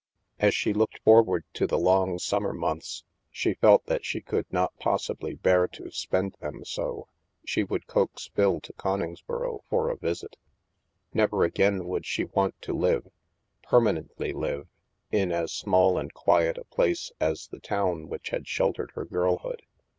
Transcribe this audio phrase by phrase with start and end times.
[0.39, 4.75] As she looked forward to the long summer months, she felt that she could not
[4.79, 7.07] possibly bear to spend them so.
[7.45, 10.37] She would coax Phil to Conings boro for a visit.
[11.13, 13.09] Never again would she want to live,
[13.61, 14.67] permanently live,
[15.11, 19.61] in as small and quiet a place as the town which had sheltered her girlhood.